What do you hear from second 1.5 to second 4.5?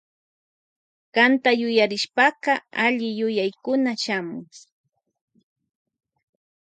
yuyarishpaka alli yuyaykuna shamun.